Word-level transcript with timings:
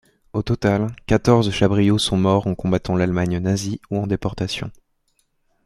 Au 0.33 0.41
total, 0.41 0.95
quatorze 1.05 1.51
Chabriots 1.51 1.99
sont 1.99 2.17
morts 2.17 2.47
en 2.47 2.55
combattant 2.55 2.95
l’Allemagne 2.95 3.37
nazie 3.37 3.79
ou 3.91 3.97
en 3.99 4.07
déportation. 4.07 4.71